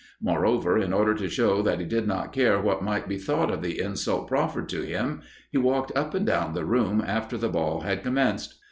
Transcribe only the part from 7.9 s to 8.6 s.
commenced.